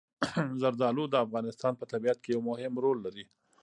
زردالو 0.61 1.03
د 1.09 1.15
افغانستان 1.25 1.73
په 1.79 1.85
طبیعت 1.91 2.17
کې 2.21 2.29
یو 2.35 2.41
مهم 2.49 2.73
رول 2.83 2.97
لري. 3.05 3.25